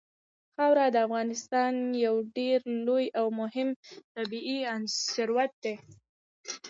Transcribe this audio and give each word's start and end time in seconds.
خاوره 0.55 0.85
د 0.93 0.95
افغانستان 1.07 1.73
یو 2.05 2.15
ډېر 2.37 2.59
لوی 2.87 3.05
او 3.19 3.27
مهم 3.41 3.69
طبعي 4.15 4.57
ثروت 5.11 5.51
دی. 5.63 5.75